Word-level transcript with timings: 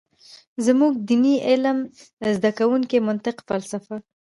زمونږ 0.65 0.93
ديني 1.09 1.35
علم 1.47 1.77
زده 2.35 2.51
کوونکي 2.59 2.97
منطق، 3.07 3.35
فلسفه، 3.47 3.95